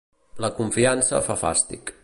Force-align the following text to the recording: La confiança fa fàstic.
La 0.45 0.49
confiança 0.61 1.21
fa 1.29 1.39
fàstic. 1.45 1.99